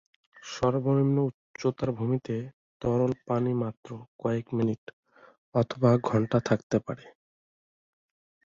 [0.45, 2.35] সর্বনিম্ন উচ্চতার ভূমিতে
[2.81, 3.89] তরল পানি মাত্র
[4.19, 4.83] কয়েক মিনিট
[5.55, 7.05] অথবা ঘণ্টা থাকতে পারে।